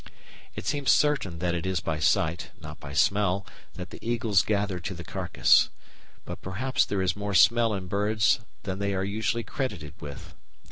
[0.55, 4.79] It seems certain that it is by sight, not by smell, that the eagles gather
[4.79, 5.69] to the carcass;
[6.25, 10.33] but perhaps there is more smell in birds than they are usually credited with.